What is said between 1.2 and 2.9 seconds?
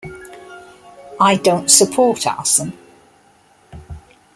don't support arson.